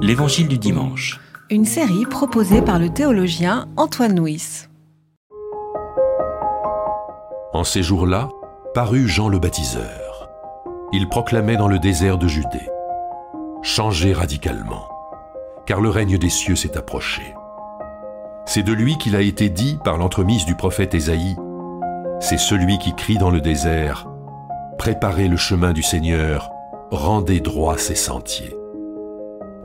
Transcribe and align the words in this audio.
L'Évangile 0.00 0.48
du 0.48 0.58
dimanche. 0.58 1.20
Une 1.50 1.64
série 1.64 2.06
proposée 2.06 2.62
par 2.62 2.78
le 2.78 2.90
théologien 2.90 3.66
Antoine 3.76 4.18
Nuis. 4.18 4.68
En 7.52 7.64
ces 7.64 7.82
jours-là, 7.82 8.28
parut 8.74 9.08
Jean 9.08 9.28
le 9.28 9.38
baptiseur. 9.38 10.28
Il 10.92 11.08
proclamait 11.08 11.56
dans 11.56 11.68
le 11.68 11.78
désert 11.78 12.18
de 12.18 12.28
Judée 12.28 12.68
Changez 13.62 14.12
radicalement, 14.12 14.88
car 15.66 15.80
le 15.80 15.90
règne 15.90 16.18
des 16.18 16.30
cieux 16.30 16.56
s'est 16.56 16.76
approché. 16.76 17.34
C'est 18.46 18.62
de 18.62 18.72
lui 18.72 18.96
qu'il 18.96 19.16
a 19.16 19.20
été 19.20 19.48
dit 19.48 19.78
par 19.84 19.98
l'entremise 19.98 20.44
du 20.44 20.54
prophète 20.54 20.94
Ésaïe 20.94 21.36
C'est 22.20 22.38
celui 22.38 22.78
qui 22.78 22.94
crie 22.94 23.18
dans 23.18 23.30
le 23.30 23.40
désert 23.40 24.08
Préparez 24.78 25.28
le 25.28 25.36
chemin 25.36 25.72
du 25.72 25.82
Seigneur, 25.82 26.50
rendez 26.90 27.40
droit 27.40 27.76
ses 27.76 27.96
sentiers. 27.96 28.57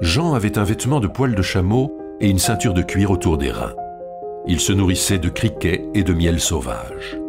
Jean 0.01 0.33
avait 0.33 0.57
un 0.57 0.63
vêtement 0.63 0.99
de 0.99 1.07
poil 1.07 1.35
de 1.35 1.41
chameau 1.41 1.95
et 2.19 2.29
une 2.29 2.39
ceinture 2.39 2.73
de 2.73 2.81
cuir 2.81 3.11
autour 3.11 3.37
des 3.37 3.51
reins. 3.51 3.73
Il 4.47 4.59
se 4.59 4.73
nourrissait 4.73 5.19
de 5.19 5.29
criquets 5.29 5.85
et 5.93 6.03
de 6.03 6.13
miel 6.13 6.39
sauvage. 6.39 7.19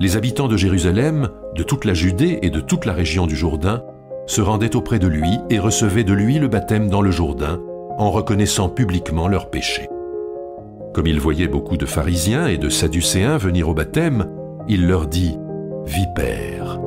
Les 0.00 0.16
habitants 0.16 0.48
de 0.48 0.56
Jérusalem, 0.56 1.28
de 1.54 1.62
toute 1.62 1.84
la 1.84 1.94
Judée 1.94 2.38
et 2.42 2.50
de 2.50 2.60
toute 2.60 2.86
la 2.86 2.92
région 2.92 3.26
du 3.26 3.36
Jourdain 3.36 3.82
se 4.26 4.40
rendaient 4.40 4.76
auprès 4.76 4.98
de 4.98 5.06
lui 5.06 5.38
et 5.50 5.58
recevaient 5.58 6.04
de 6.04 6.12
lui 6.12 6.38
le 6.38 6.48
baptême 6.48 6.88
dans 6.88 7.02
le 7.02 7.10
Jourdain 7.10 7.60
en 7.98 8.10
reconnaissant 8.10 8.68
publiquement 8.68 9.28
leurs 9.28 9.50
péchés. 9.50 9.88
Comme 10.94 11.06
il 11.06 11.20
voyait 11.20 11.48
beaucoup 11.48 11.76
de 11.76 11.86
pharisiens 11.86 12.46
et 12.46 12.56
de 12.56 12.68
sadducéens 12.68 13.36
venir 13.36 13.68
au 13.68 13.74
baptême, 13.74 14.26
il 14.68 14.86
leur 14.86 15.06
dit 15.06 15.38
Vipère, 15.84 16.80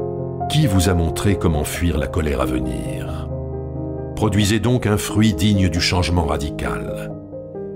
qui 0.50 0.68
vous 0.68 0.90
a 0.90 0.94
montré 0.94 1.38
comment 1.38 1.64
fuir 1.64 1.98
la 1.98 2.08
colère 2.08 2.42
à 2.42 2.46
venir? 2.46 3.30
Produisez 4.24 4.62
donc 4.62 4.88
un 4.88 4.96
fruit 4.96 5.34
digne 5.34 5.68
du 5.68 5.82
changement 5.82 6.24
radical. 6.24 7.12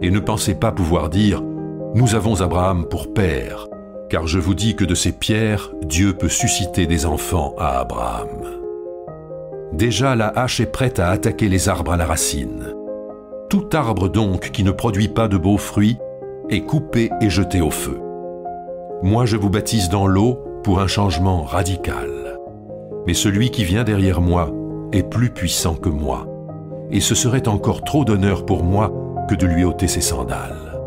Et 0.02 0.10
ne 0.10 0.20
pensez 0.22 0.56
pas 0.56 0.72
pouvoir 0.72 1.09
dire 1.09 1.44
Nous 1.94 2.16
avons 2.16 2.40
Abraham 2.40 2.86
pour 2.86 3.14
père, 3.14 3.67
car 4.09 4.28
je 4.28 4.40
vous 4.40 4.53
dis 4.53 4.73
que 4.73 4.86
de 4.86 4.95
ces 4.95 5.12
pierres, 5.12 5.73
Dieu 5.84 6.14
peut 6.14 6.30
susciter 6.30 6.86
des 6.86 7.06
enfants 7.06 7.53
à 7.59 7.80
Abraham. 7.80 8.45
Déjà 9.73 10.16
la 10.16 10.30
hache 10.30 10.62
est 10.62 10.72
prête 10.72 11.00
à 11.00 11.09
attaquer 11.09 11.50
les 11.50 11.68
arbres 11.68 11.92
à 11.92 11.98
la 11.98 12.06
racine. 12.06 12.73
Tout 13.50 13.68
arbre 13.73 14.08
donc 14.08 14.52
qui 14.52 14.64
ne 14.64 14.72
produit 14.72 15.09
pas 15.09 15.28
de 15.28 15.36
beaux 15.36 15.58
fruits 15.58 15.98
est 16.50 16.62
coupé 16.62 17.09
et 17.20 17.30
jeté 17.30 17.59
au 17.59 17.72
feu. 17.72 18.00
Moi 19.03 19.25
je 19.25 19.36
vous 19.36 19.50
baptise 19.50 19.90
dans 19.90 20.08
l'eau 20.08 20.40
pour 20.64 20.80
un 20.80 20.88
changement 20.88 21.42
radical 21.42 22.08
mais 23.06 23.14
celui 23.14 23.52
qui 23.52 23.66
vient 23.66 23.84
derrière 23.84 24.22
moi 24.22 24.50
est 24.94 25.03
plus 25.03 25.30
puissant 25.30 25.75
que 25.75 25.90
moi, 25.90 26.25
et 26.92 27.00
ce 27.00 27.16
serait 27.16 27.48
encore 27.48 27.84
trop 27.84 28.06
d'honneur 28.06 28.46
pour 28.46 28.64
moi 28.64 28.92
que 29.30 29.36
de 29.36 29.46
lui 29.46 29.64
ôter 29.64 29.88
ses 29.88 30.02
sandales. 30.02 30.80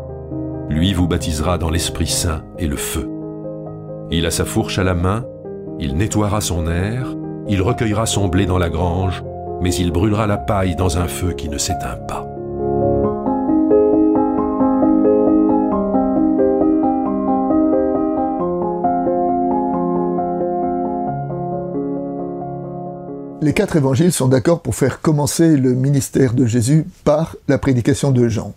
Lui 0.69 0.93
vous 0.93 1.07
baptisera 1.07 1.57
dans 1.57 1.69
l'Esprit 1.69 2.07
Saint 2.07 2.43
et 2.57 2.67
le 2.67 2.77
feu. 2.77 3.09
Il 4.09 4.25
a 4.25 4.31
sa 4.31 4.45
fourche 4.45 4.79
à 4.79 4.83
la 4.83 4.93
main, 4.93 5.25
il 5.79 5.95
nettoiera 5.95 6.41
son 6.41 6.67
air, 6.67 7.15
il 7.47 7.61
recueillera 7.61 8.05
son 8.05 8.27
blé 8.27 8.45
dans 8.45 8.57
la 8.57 8.69
grange, 8.69 9.23
mais 9.61 9.73
il 9.73 9.91
brûlera 9.91 10.27
la 10.27 10.37
paille 10.37 10.75
dans 10.75 10.97
un 10.97 11.07
feu 11.07 11.33
qui 11.33 11.49
ne 11.49 11.57
s'éteint 11.57 11.97
pas. 12.07 12.30
Les 23.43 23.53
quatre 23.53 23.75
évangiles 23.75 24.11
sont 24.11 24.27
d'accord 24.27 24.61
pour 24.61 24.75
faire 24.75 25.01
commencer 25.01 25.57
le 25.57 25.73
ministère 25.73 26.35
de 26.35 26.45
Jésus 26.45 26.85
par 27.03 27.35
la 27.47 27.57
prédication 27.57 28.11
de 28.11 28.27
Jean. 28.27 28.53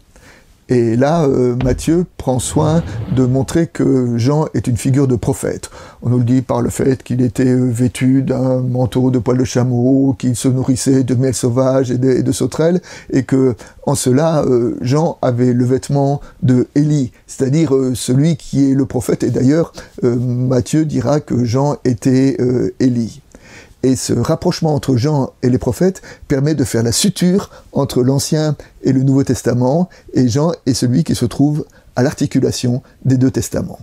Et 0.68 0.94
là, 0.94 1.24
euh, 1.24 1.56
Matthieu 1.64 2.04
prend 2.18 2.38
soin 2.38 2.82
de 3.16 3.24
montrer 3.24 3.66
que 3.66 4.18
Jean 4.18 4.44
est 4.52 4.66
une 4.66 4.76
figure 4.76 5.08
de 5.08 5.16
prophète. 5.16 5.70
On 6.02 6.10
nous 6.10 6.18
le 6.18 6.24
dit 6.24 6.42
par 6.42 6.60
le 6.60 6.68
fait 6.68 7.02
qu'il 7.02 7.22
était 7.22 7.46
euh, 7.46 7.70
vêtu 7.70 8.20
d'un 8.22 8.60
manteau 8.60 9.10
de 9.10 9.18
poil 9.18 9.38
de 9.38 9.44
chameau, 9.44 10.14
qu'il 10.18 10.36
se 10.36 10.48
nourrissait 10.48 11.02
de 11.02 11.14
miel 11.14 11.32
sauvage 11.32 11.90
et 11.90 11.96
de, 11.96 12.32
sauterelles, 12.32 12.82
et 13.10 13.22
que 13.22 13.54
en 13.86 13.94
cela, 13.94 14.42
euh, 14.44 14.76
Jean 14.82 15.16
avait 15.22 15.54
le 15.54 15.64
vêtement 15.64 16.20
de 16.42 16.68
Élie, 16.74 17.10
c'est-à-dire 17.26 17.72
celui 17.94 18.36
qui 18.36 18.70
est 18.70 18.74
le 18.74 18.84
prophète. 18.84 19.22
Et 19.22 19.30
d'ailleurs, 19.30 19.72
Matthieu 20.02 20.84
dira 20.84 21.20
que 21.20 21.44
Jean 21.44 21.76
était 21.84 22.36
Élie. 22.80 23.22
Et 23.84 23.96
ce 23.96 24.14
rapprochement 24.14 24.74
entre 24.74 24.96
Jean 24.96 25.34
et 25.42 25.50
les 25.50 25.58
prophètes 25.58 26.00
permet 26.26 26.54
de 26.54 26.64
faire 26.64 26.82
la 26.82 26.90
suture 26.90 27.50
entre 27.72 28.02
l'Ancien 28.02 28.56
et 28.82 28.94
le 28.94 29.02
Nouveau 29.02 29.24
Testament, 29.24 29.90
et 30.14 30.26
Jean 30.26 30.52
est 30.64 30.72
celui 30.72 31.04
qui 31.04 31.14
se 31.14 31.26
trouve 31.26 31.66
à 31.94 32.02
l'articulation 32.02 32.82
des 33.04 33.18
deux 33.18 33.30
testaments. 33.30 33.78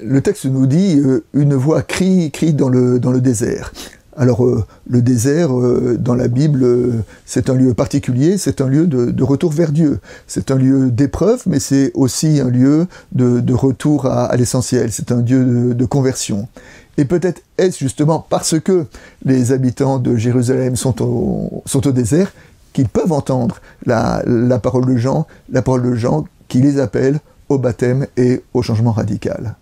Le 0.00 0.22
texte 0.22 0.46
nous 0.46 0.66
dit 0.66 0.98
euh, 0.98 1.26
une 1.34 1.54
voix 1.54 1.82
crie, 1.82 2.30
crie 2.30 2.54
dans 2.54 2.70
le, 2.70 2.98
dans 2.98 3.10
le 3.10 3.20
désert. 3.20 3.70
Alors 4.18 4.44
euh, 4.44 4.64
le 4.90 5.00
désert 5.00 5.56
euh, 5.56 5.96
dans 5.96 6.16
la 6.16 6.26
Bible, 6.26 6.64
euh, 6.64 7.04
c'est 7.24 7.48
un 7.50 7.54
lieu 7.54 7.72
particulier, 7.72 8.36
c'est 8.36 8.60
un 8.60 8.66
lieu 8.66 8.88
de, 8.88 9.22
retour 9.22 9.52
vers 9.52 9.70
Dieu. 9.70 10.00
C'est 10.26 10.50
un 10.50 10.56
lieu 10.56 10.90
d'épreuve, 10.90 11.42
mais 11.46 11.60
c'est 11.60 11.92
aussi 11.94 12.40
un 12.40 12.50
lieu 12.50 12.88
de, 13.12 13.54
retour 13.54 14.06
à, 14.06 14.34
l'essentiel. 14.36 14.90
C'est 14.90 15.12
un 15.12 15.22
lieu 15.22 15.72
de, 15.72 15.84
conversion. 15.84 16.48
Et 16.96 17.04
peut-être 17.04 17.42
est-ce 17.58 17.78
justement 17.78 18.26
parce 18.28 18.58
que 18.58 18.86
les 19.24 19.52
habitants 19.52 19.98
de 20.00 20.16
Jérusalem 20.16 20.74
sont 20.74 21.00
au, 21.00 21.62
désert 21.92 22.32
qu'ils 22.72 22.88
peuvent 22.88 23.12
entendre 23.12 23.60
la 23.86 24.58
parole 24.60 24.86
de 24.86 24.96
Jean, 24.96 25.28
la 25.48 25.62
parole 25.62 25.84
de 25.84 25.94
Jean 25.94 26.24
qui 26.48 26.60
les 26.60 26.80
appelle 26.80 27.20
au 27.48 27.58
baptême 27.58 28.06
et 28.16 28.42
au 28.52 28.62
changement 28.62 28.92
radical. 28.92 29.54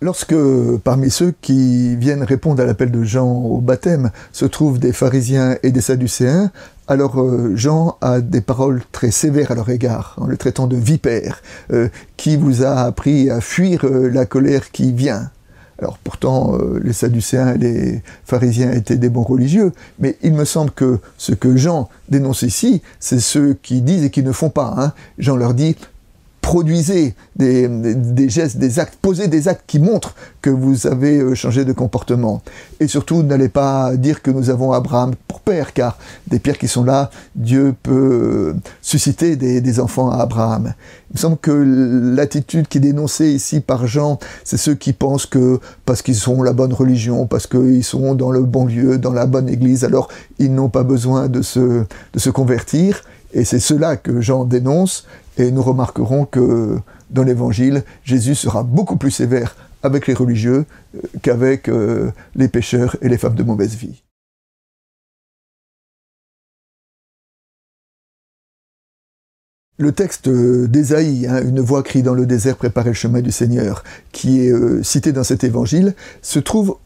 Lorsque 0.00 0.36
parmi 0.84 1.10
ceux 1.10 1.34
qui 1.42 1.96
viennent 1.96 2.22
répondre 2.22 2.62
à 2.62 2.66
l'appel 2.66 2.92
de 2.92 3.02
Jean 3.02 3.32
au 3.32 3.60
baptême 3.60 4.12
se 4.30 4.44
trouvent 4.44 4.78
des 4.78 4.92
pharisiens 4.92 5.56
et 5.64 5.72
des 5.72 5.80
sadducéens, 5.80 6.52
alors 6.86 7.20
euh, 7.20 7.56
Jean 7.56 7.98
a 8.00 8.20
des 8.20 8.40
paroles 8.40 8.82
très 8.92 9.10
sévères 9.10 9.50
à 9.50 9.56
leur 9.56 9.68
égard, 9.70 10.14
en 10.18 10.28
le 10.28 10.36
traitant 10.36 10.68
de 10.68 10.76
vipère, 10.76 11.42
euh, 11.72 11.88
qui 12.16 12.36
vous 12.36 12.62
a 12.62 12.82
appris 12.82 13.28
à 13.28 13.40
fuir 13.40 13.84
euh, 13.84 14.08
la 14.08 14.24
colère 14.24 14.70
qui 14.70 14.92
vient. 14.92 15.30
Alors 15.80 15.98
pourtant, 15.98 16.58
les 16.82 16.92
Sadducéens 16.92 17.54
et 17.54 17.58
les 17.58 18.02
pharisiens 18.24 18.72
étaient 18.72 18.96
des 18.96 19.08
bons 19.08 19.22
religieux, 19.22 19.70
mais 20.00 20.16
il 20.24 20.32
me 20.32 20.44
semble 20.44 20.72
que 20.72 20.98
ce 21.18 21.30
que 21.30 21.56
Jean 21.56 21.88
dénonce 22.08 22.42
ici, 22.42 22.82
c'est 22.98 23.20
ceux 23.20 23.54
qui 23.62 23.80
disent 23.80 24.04
et 24.04 24.10
qui 24.10 24.24
ne 24.24 24.32
font 24.32 24.50
pas. 24.50 24.74
Hein. 24.76 24.92
Jean 25.18 25.36
leur 25.36 25.54
dit, 25.54 25.76
produisez 26.48 27.14
des, 27.36 27.68
gestes, 28.30 28.56
des 28.56 28.78
actes, 28.78 28.98
posez 29.02 29.28
des 29.28 29.48
actes 29.48 29.64
qui 29.66 29.78
montrent 29.78 30.14
que 30.40 30.48
vous 30.48 30.86
avez 30.86 31.18
euh, 31.18 31.34
changé 31.34 31.66
de 31.66 31.74
comportement. 31.74 32.40
Et 32.80 32.86
surtout, 32.86 33.22
n'allez 33.22 33.50
pas 33.50 33.94
dire 33.96 34.22
que 34.22 34.30
nous 34.30 34.48
avons 34.48 34.72
Abraham 34.72 35.12
pour 35.26 35.40
père, 35.40 35.74
car 35.74 35.98
des 36.26 36.38
pierres 36.38 36.56
qui 36.56 36.66
sont 36.66 36.84
là, 36.84 37.10
Dieu 37.34 37.74
peut 37.82 38.54
euh, 38.54 38.60
susciter 38.80 39.36
des, 39.36 39.78
enfants 39.78 40.10
à 40.10 40.22
Abraham. 40.22 40.72
Il 41.10 41.16
me 41.16 41.18
semble 41.18 41.36
que 41.36 41.50
l'attitude 42.16 42.66
qui 42.66 42.78
est 42.78 42.80
dénoncée 42.80 43.28
ici 43.30 43.60
par 43.60 43.86
Jean, 43.86 44.18
c'est 44.42 44.56
ceux 44.56 44.74
qui 44.74 44.94
pensent 44.94 45.26
que 45.26 45.60
parce 45.84 46.00
qu'ils 46.00 46.16
sont 46.16 46.42
la 46.42 46.54
bonne 46.54 46.72
religion, 46.72 47.26
parce 47.26 47.46
qu'ils 47.46 47.84
sont 47.84 48.14
dans 48.14 48.30
le 48.30 48.40
bon 48.40 48.64
lieu, 48.64 48.96
dans 48.96 49.12
la 49.12 49.26
bonne 49.26 49.50
église, 49.50 49.84
alors 49.84 50.08
ils 50.38 50.54
n'ont 50.54 50.70
pas 50.70 50.82
besoin 50.82 51.28
de 51.28 51.42
se, 51.42 51.84
de 52.14 52.18
se 52.18 52.30
convertir. 52.30 53.02
Et 53.32 53.44
c'est 53.44 53.60
cela 53.60 53.96
que 53.96 54.20
Jean 54.20 54.44
dénonce, 54.44 55.06
et 55.36 55.50
nous 55.50 55.62
remarquerons 55.62 56.24
que 56.24 56.78
dans 57.10 57.22
l'Évangile, 57.22 57.84
Jésus 58.04 58.34
sera 58.34 58.62
beaucoup 58.62 58.96
plus 58.96 59.10
sévère 59.10 59.56
avec 59.82 60.06
les 60.06 60.14
religieux 60.14 60.64
euh, 60.94 61.00
qu'avec 61.22 61.68
euh, 61.68 62.10
les 62.34 62.48
pécheurs 62.48 62.96
et 63.00 63.08
les 63.08 63.18
femmes 63.18 63.34
de 63.34 63.42
mauvaise 63.42 63.74
vie. 63.76 64.02
Le 69.80 69.92
texte 69.92 70.28
d'Ésaïe, 70.28 71.28
hein, 71.28 71.40
une 71.40 71.60
voix 71.60 71.84
crie 71.84 72.02
dans 72.02 72.14
le 72.14 72.26
désert, 72.26 72.56
préparez 72.56 72.90
le 72.90 72.94
chemin 72.94 73.20
du 73.20 73.30
Seigneur, 73.30 73.84
qui 74.10 74.40
est 74.40 74.50
euh, 74.50 74.82
cité 74.82 75.12
dans 75.12 75.22
cet 75.22 75.44
évangile, 75.44 75.94
se 76.20 76.40
trouve 76.40 76.78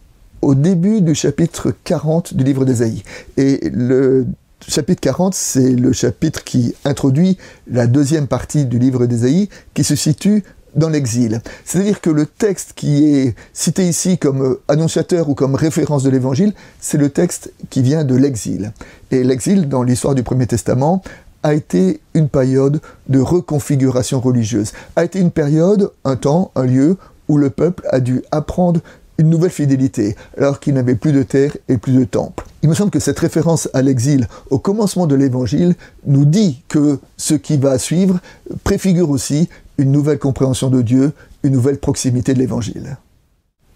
au 0.42 0.54
début 0.54 1.00
du 1.00 1.14
chapitre 1.14 1.72
40 1.84 2.34
du 2.34 2.44
livre 2.44 2.66
d'Ésaïe. 2.66 3.02
Et 3.38 3.70
le 3.72 4.26
chapitre 4.68 5.00
40, 5.00 5.34
c'est 5.34 5.70
le 5.70 5.92
chapitre 5.92 6.44
qui 6.44 6.74
introduit 6.84 7.38
la 7.70 7.86
deuxième 7.86 8.26
partie 8.26 8.64
du 8.64 8.78
livre 8.78 9.06
d'Ésaïe, 9.06 9.48
qui 9.74 9.84
se 9.84 9.96
situe 9.96 10.44
dans 10.74 10.88
l'exil. 10.88 11.42
C'est-à-dire 11.64 12.00
que 12.00 12.10
le 12.10 12.26
texte 12.26 12.72
qui 12.74 13.04
est 13.04 13.34
cité 13.52 13.86
ici 13.86 14.18
comme 14.18 14.56
annonciateur 14.68 15.28
ou 15.28 15.34
comme 15.34 15.54
référence 15.54 16.02
de 16.02 16.10
l'évangile, 16.10 16.54
c'est 16.80 16.98
le 16.98 17.10
texte 17.10 17.52
qui 17.70 17.82
vient 17.82 18.04
de 18.04 18.14
l'exil. 18.14 18.72
Et 19.10 19.22
l'exil, 19.22 19.68
dans 19.68 19.82
l'histoire 19.82 20.14
du 20.14 20.22
Premier 20.22 20.46
Testament, 20.46 21.02
a 21.42 21.54
été 21.54 22.00
une 22.14 22.28
période 22.28 22.80
de 23.08 23.18
reconfiguration 23.18 24.20
religieuse, 24.20 24.72
a 24.96 25.04
été 25.04 25.18
une 25.18 25.32
période, 25.32 25.90
un 26.04 26.16
temps, 26.16 26.52
un 26.54 26.64
lieu 26.64 26.96
où 27.28 27.36
le 27.36 27.50
peuple 27.50 27.86
a 27.90 28.00
dû 28.00 28.22
apprendre 28.30 28.80
une 29.22 29.30
nouvelle 29.30 29.50
fidélité, 29.50 30.16
alors 30.36 30.58
qu'il 30.58 30.74
n'avait 30.74 30.96
plus 30.96 31.12
de 31.12 31.22
terre 31.22 31.56
et 31.68 31.78
plus 31.78 31.92
de 31.92 32.04
temple. 32.04 32.44
Il 32.62 32.68
me 32.68 32.74
semble 32.74 32.90
que 32.90 32.98
cette 32.98 33.18
référence 33.20 33.68
à 33.72 33.80
l'exil 33.80 34.26
au 34.50 34.58
commencement 34.58 35.06
de 35.06 35.14
l'évangile 35.14 35.76
nous 36.04 36.24
dit 36.24 36.62
que 36.68 36.98
ce 37.16 37.34
qui 37.34 37.56
va 37.56 37.78
suivre 37.78 38.18
préfigure 38.64 39.10
aussi 39.10 39.48
une 39.78 39.92
nouvelle 39.92 40.18
compréhension 40.18 40.70
de 40.70 40.82
Dieu, 40.82 41.12
une 41.44 41.52
nouvelle 41.52 41.78
proximité 41.78 42.34
de 42.34 42.40
l'évangile. 42.40 42.96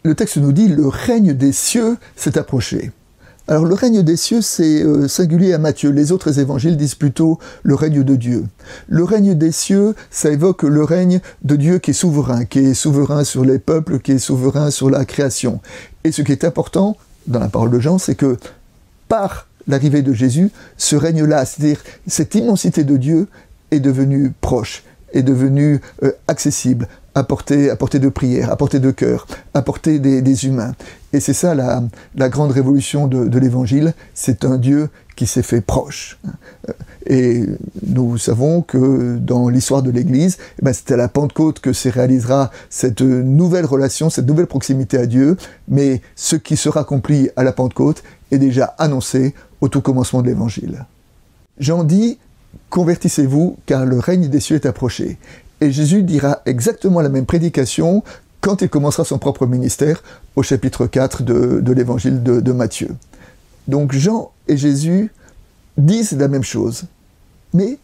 Le 0.03 0.17
texte 0.17 0.39
nous 0.39 0.53
dit 0.53 0.67
le 0.67 0.89
règne 0.89 1.33
des 1.33 1.53
cieux 1.53 1.97
s'est 2.17 2.39
approché. 2.39 2.91
Alors 3.49 3.65
le 3.65 3.75
règne 3.75 4.03
des 4.03 4.17
cieux, 4.17 4.43
c'est 4.43 4.83
euh, 4.83 5.07
singulier 5.07 5.53
à 5.53 5.59
Matthieu. 5.59 5.91
Les 5.91 6.11
autres 6.11 6.41
évangiles 6.41 6.77
disent 6.77 6.97
plutôt 6.97 7.39
le 7.63 7.77
règne 7.77 8.03
de 8.03 8.17
Dieu. 8.17 8.45
Le 8.89 9.05
règne 9.05 9.35
des 9.35 9.53
cieux, 9.53 9.95
ça 10.11 10.31
évoque 10.31 10.65
le 10.65 10.83
règne 10.83 11.21
de 11.45 11.55
Dieu 11.55 11.79
qui 11.79 11.93
est 11.93 11.95
souverain, 11.95 12.45
qui 12.45 12.59
est 12.59 12.75
souverain 12.75 13.23
sur 13.23 13.45
les 13.45 13.61
peuples, 13.61 14.01
qui 14.01 14.13
est 14.13 14.19
souverain 14.19 14.73
sur 14.73 14.91
la 14.91 15.05
création. 15.05 15.61
Et 16.03 16.11
ce 16.11 16.23
qui 16.23 16.33
est 16.33 16.43
important 16.43 16.97
dans 17.29 17.39
la 17.39 17.49
parole 17.49 17.71
de 17.71 17.79
Jean, 17.79 17.99
c'est 17.99 18.17
que 18.17 18.37
par 19.07 19.47
l'arrivée 19.69 20.03
de 20.03 20.13
Jésus, 20.13 20.51
ce 20.77 20.97
règne-là, 20.97 21.45
c'est-à-dire 21.45 21.85
cette 22.09 22.35
immensité 22.35 22.83
de 22.83 22.97
Dieu, 22.97 23.29
est 23.71 23.81
devenue 23.81 24.33
proche, 24.41 24.83
est 25.13 25.23
devenue 25.23 25.81
euh, 26.03 26.11
accessible, 26.27 26.89
à 27.17 27.25
portée, 27.25 27.99
de 27.99 28.09
prière, 28.11 28.51
à 28.53 28.57
portée 28.57 28.79
de 28.79 28.91
cœur, 28.91 29.27
à 29.55 29.65
des, 29.87 30.47
humains. 30.47 30.75
Et 31.15 31.21
c'est 31.21 31.33
ça 31.33 31.55
la, 31.55 32.29
grande 32.29 32.53
révolution 32.53 33.07
de, 33.09 33.39
l'Évangile, 33.39 33.95
c'est 34.15 34.45
un 34.45 34.59
Dieu 34.59 34.91
qui 35.17 35.27
s'est 35.27 35.43
fait 35.43 35.63
proche. 35.63 36.19
Et 37.07 37.45
nous 37.87 38.19
savons 38.19 38.61
que 38.61 39.17
dans 39.17 39.49
l'histoire 39.49 39.83
de 39.83 39.91
l'Église, 39.91 40.37
eh 40.61 40.65
ben 40.65 40.75
c'est 40.75 40.93
à 40.93 40.97
la 40.99 41.09
Pentecôte 41.09 41.61
que 41.61 41.73
se 41.73 41.89
réalisera 41.89 42.51
cette 42.69 43.01
nouvelle 43.01 43.65
relation, 43.65 44.11
cette 44.11 44.27
nouvelle 44.27 44.47
proximité 44.47 44.99
à 44.99 45.07
Dieu, 45.07 45.39
mais 45.69 46.03
ce 46.17 46.37
qui 46.37 46.57
sera 46.57 46.81
accompli 46.81 47.31
à 47.37 47.45
la 47.45 47.53
Pentecôte 47.53 48.03
est 48.31 48.39
déjà 48.39 48.75
annoncé 48.79 49.35
au 49.63 49.69
tout 49.69 49.81
commencement 49.81 50.21
de 50.21 50.27
l'Évangile. 50.27 50.85
Jean 51.59 51.83
dit, 51.83 52.19
convertissez-vous 52.69 53.57
car 53.65 53.87
le 53.87 53.99
règne 53.99 54.29
des 54.29 54.41
cieux 54.41 54.57
est 54.57 54.67
approché. 54.67 55.17
Et 55.61 55.71
Jésus 55.71 56.03
dira 56.03 56.41
exactement 56.45 57.01
la 57.01 57.09
même 57.09 57.27
prédication 57.27 58.03
quand 58.41 58.63
il 58.63 58.69
commencera 58.69 59.05
son 59.05 59.19
propre 59.19 59.47
ministère 59.47 60.03
au 60.37 60.43
chapitre 60.43 60.87
4 60.87 61.23
de, 61.23 61.73
l'évangile 61.73 62.23
de, 62.23 62.53
Matthieu. 62.53 62.95
Donc 63.67 63.93
Jean 63.93 64.31
et 64.49 64.57
Jésus 64.57 65.11
disent 65.79 66.13
la 66.13 66.29
même 66.29 66.45
chose, 66.45 66.85
mais, 67.53 67.79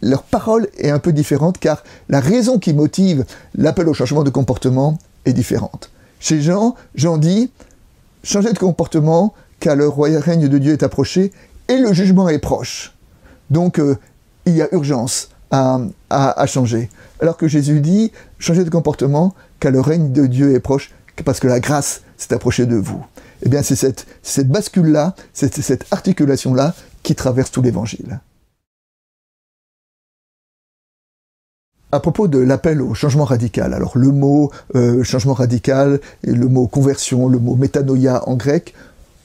leur 0.00 0.22
parole 0.22 0.68
est 0.76 0.90
un 0.90 0.98
peu 0.98 1.12
différente 1.12 1.58
car 1.58 1.82
la 2.10 2.20
raison 2.20 2.58
qui 2.58 2.74
motive 2.74 3.24
l'appel 3.54 3.88
au 3.88 3.94
changement 3.94 4.22
de 4.22 4.28
comportement 4.28 4.98
est 5.24 5.32
différente. 5.32 5.90
Chez 6.20 6.42
Jean, 6.42 6.74
Jean 6.94 7.16
dit 7.16 7.50
Changez 8.22 8.52
de 8.52 8.58
comportement 8.58 9.32
car 9.60 9.76
le 9.76 9.88
règne 9.88 10.48
de 10.48 10.58
Dieu 10.58 10.72
est 10.72 10.82
approché 10.82 11.32
et 11.68 11.78
le 11.78 11.92
jugement 11.94 12.28
est 12.28 12.38
proche. 12.38 12.94
Donc 13.50 13.78
euh, 13.78 13.96
il 14.44 14.56
y 14.56 14.62
a 14.62 14.68
urgence 14.72 15.30
à, 16.10 16.46
changer. 16.46 16.90
Alors 17.20 17.36
que 17.36 17.48
Jésus 17.48 17.80
dit, 17.80 18.12
changez 18.38 18.64
de 18.64 18.70
comportement, 18.70 19.34
car 19.60 19.72
le 19.72 19.80
règne 19.80 20.12
de 20.12 20.26
Dieu 20.26 20.54
est 20.54 20.60
proche, 20.60 20.92
parce 21.24 21.40
que 21.40 21.46
la 21.46 21.60
grâce 21.60 22.02
s'est 22.16 22.34
approchée 22.34 22.66
de 22.66 22.76
vous. 22.76 23.04
Eh 23.42 23.48
bien, 23.48 23.62
c'est 23.62 23.76
cette, 23.76 24.48
bascule-là, 24.48 25.14
c'est 25.32 25.54
cette 25.60 25.86
articulation-là 25.90 26.74
qui 27.02 27.14
traverse 27.14 27.50
tout 27.50 27.62
l'évangile. 27.62 28.20
à 31.92 32.00
propos 32.00 32.26
de 32.26 32.40
l'appel 32.40 32.82
au 32.82 32.92
changement 32.92 33.24
radical. 33.24 33.72
Alors 33.72 33.96
le 33.96 34.08
mot 34.08 34.50
euh, 34.74 35.04
changement 35.04 35.32
radical, 35.32 36.00
et 36.24 36.32
le 36.32 36.48
mot 36.48 36.66
conversion, 36.66 37.28
le 37.28 37.38
mot 37.38 37.54
métanoïa 37.54 38.28
en 38.28 38.34
grec 38.34 38.74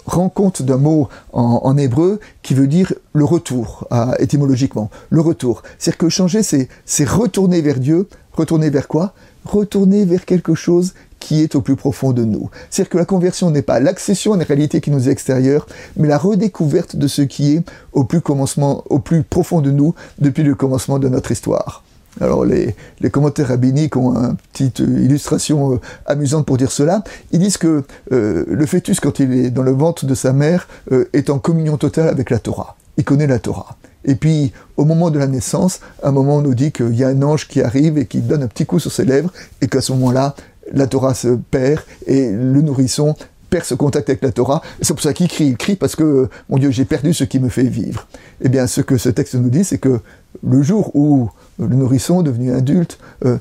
rend 0.10 0.30
compte 0.30 0.62
d'un 0.62 0.78
mot 0.78 1.08
en, 1.34 1.78
hébreu 1.78 2.20
qui 2.42 2.54
veut 2.54 2.68
dire 2.68 2.94
le 3.14 3.24
retour, 3.24 3.88
étymologiquement, 4.20 4.90
le 5.10 5.22
retour. 5.22 5.64
C'est-à-dire 5.78 5.98
que 5.98 6.10
changer, 6.10 6.42
c'est 6.44 7.10
retourner 7.10 7.62
vers 7.62 7.80
Dieu. 7.80 8.08
Retourner 8.34 8.70
vers 8.70 8.88
quoi? 8.88 9.14
Retourner 9.46 10.06
vers 10.06 10.26
quelque 10.26 10.56
chose 10.56 10.94
qui 11.20 11.42
est 11.42 11.56
au 11.56 11.62
plus 11.62 11.76
profond 11.76 12.14
de 12.14 12.24
nous. 12.24 12.50
C'est-à-dire 12.70 12.90
que 12.90 12.98
la 12.98 13.06
conversion 13.06 13.52
n'est 13.52 13.62
pas 13.62 13.80
l'accession 13.80 14.34
à 14.34 14.36
une 14.36 14.44
réalité 14.44 14.82
qui 14.82 14.92
nous 14.92 15.10
est 15.10 15.12
extérieure, 15.12 15.68
mais 15.98 16.08
la 16.08 16.18
redécouverte 16.18 16.96
de 16.96 17.08
ce 17.08 17.22
qui 17.22 17.56
est 17.56 17.64
au 17.94 18.04
plus, 18.04 18.22
commencement, 18.22 18.84
au 18.90 19.00
plus 19.00 19.24
profond 19.24 19.62
de 19.62 19.72
nous 19.72 19.94
depuis 20.20 20.44
le 20.44 20.56
commencement 20.56 21.00
de 21.00 21.10
notre 21.10 21.32
histoire. 21.32 21.84
Alors 22.22 22.46
les, 22.46 22.76
commentaires 23.12 23.48
rabbiniques 23.48 23.96
ont 23.96 24.16
une 24.16 24.36
petite 24.52 24.80
illustration 24.80 25.74
euh, 25.74 25.80
amusante 26.06 26.46
pour 26.46 26.58
dire 26.58 26.72
cela. 26.72 27.04
Ils 27.32 27.40
disent 27.40 27.58
que 27.58 27.84
euh, 28.12 28.46
le 28.48 28.66
fœtus, 28.66 29.00
quand 29.00 29.20
il 29.20 29.34
est 29.34 29.50
dans 29.50 29.64
le 29.64 29.72
ventre 29.72 30.06
de 30.06 30.16
sa 30.16 30.34
mère, 30.34 30.68
euh, 30.92 31.10
est 31.14 31.30
en 31.30 31.40
communion 31.40 31.78
totale 31.78 32.10
avec 32.10 32.30
la 32.30 32.40
Torah. 32.40 32.76
Il 32.98 33.04
connaît 33.04 33.28
la 33.28 33.40
Torah. 33.40 33.78
Et 34.06 34.16
puis, 34.16 34.54
au 34.78 34.86
moment 34.86 35.12
de 35.12 35.20
la 35.20 35.28
naissance, 35.28 35.82
un 36.04 36.12
moment 36.12 36.38
on 36.38 36.42
nous 36.42 36.56
dit 36.56 36.72
qu'il 36.72 36.96
y 36.96 37.04
a 37.04 37.10
un 37.10 37.22
ange 37.22 37.48
qui 37.48 37.62
arrive 37.62 37.98
et 37.98 38.06
qui 38.06 38.22
donne 38.22 38.44
un 38.44 38.48
petit 38.48 38.66
coup 38.66 38.80
sur 38.80 38.92
ses 38.92 39.06
lèvres, 39.06 39.32
et 39.62 39.68
qu'à 39.68 39.82
ce 39.82 39.92
moment-là, 39.94 40.36
la 40.72 40.88
Torah 40.88 41.14
se 41.14 41.28
perd 41.52 41.82
et 42.06 42.32
le 42.32 42.62
nourrisson 42.62 43.16
perd 43.50 43.66
ce 43.66 43.74
contact 43.74 44.10
avec 44.10 44.22
la 44.22 44.32
Torah. 44.32 44.62
C'est 44.82 44.94
pour 44.94 45.02
ça 45.02 45.14
qu'il 45.14 45.28
crie. 45.28 45.48
Il 45.48 45.58
crie 45.58 45.76
parce 45.76 45.96
que, 45.96 46.30
mon 46.50 46.58
Dieu, 46.58 46.72
j'ai 46.72 46.86
perdu 46.86 47.14
ce 47.14 47.24
qui 47.24 47.40
me 47.40 47.50
fait 47.50 47.64
vivre. 47.64 48.08
Eh 48.42 48.50
bien, 48.50 48.68
ce 48.68 48.82
que 48.82 48.98
ce 48.98 49.10
texte 49.10 49.36
nous 49.36 49.50
dit, 49.50 49.64
c'est 49.64 49.80
que 49.80 50.00
le 50.48 50.62
jour 50.62 50.96
où 50.96 51.30
le 51.60 51.68
nourrisson, 51.68 52.22
devenu 52.22 52.54
adulte, 52.54 53.00
euh, 53.26 53.38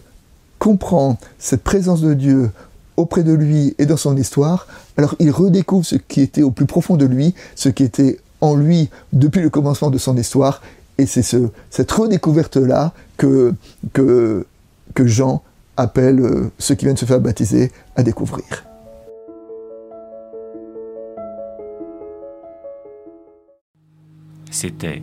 comprend 0.58 1.18
cette 1.38 1.62
présence 1.62 2.00
de 2.00 2.14
Dieu 2.14 2.50
auprès 2.96 3.22
de 3.22 3.32
lui 3.32 3.74
et 3.78 3.86
dans 3.86 3.96
son 3.96 4.16
histoire, 4.16 4.66
alors 4.96 5.14
il 5.20 5.30
redécouvre 5.30 5.86
ce 5.86 5.94
qui 5.94 6.20
était 6.20 6.42
au 6.42 6.50
plus 6.50 6.66
profond 6.66 6.96
de 6.96 7.06
lui, 7.06 7.34
ce 7.54 7.68
qui 7.68 7.84
était 7.84 8.18
en 8.40 8.56
lui 8.56 8.90
depuis 9.12 9.40
le 9.40 9.50
commencement 9.50 9.90
de 9.90 9.98
son 9.98 10.16
histoire, 10.16 10.62
et 10.98 11.06
c'est 11.06 11.22
ce, 11.22 11.48
cette 11.70 11.90
redécouverte-là 11.92 12.92
que 13.16 13.54
Jean 14.96 15.42
appelle 15.78 16.20
euh, 16.20 16.50
ceux 16.58 16.74
qui 16.74 16.84
viennent 16.84 16.96
se 16.96 17.06
faire 17.06 17.20
baptiser 17.20 17.70
à 17.94 18.02
découvrir. 18.02 18.44
C'était 24.50 25.02